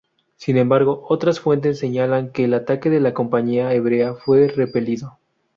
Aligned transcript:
Sin 0.35 0.57
embargo, 0.57 1.05
otras 1.09 1.39
fuentes 1.39 1.77
señalan 1.77 2.31
que 2.31 2.45
el 2.45 2.55
ataque 2.55 2.89
de 2.89 2.99
la 3.01 3.13
compañía 3.13 3.71
hebrea 3.75 4.15
fue 4.15 4.47
repelido. 4.47 5.19